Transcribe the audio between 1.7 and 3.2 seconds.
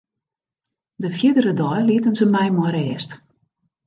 lieten se my mei rêst.